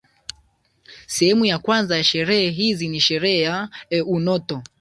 [1.07, 4.63] Sehemu ya kwanza ya sherehe hizi ni sherehe ya Eunoto